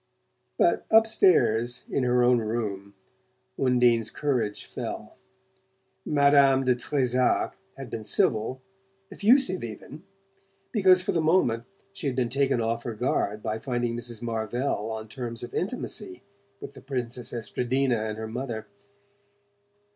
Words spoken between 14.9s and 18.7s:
terms of intimacy with the Princess Estradina and her mother.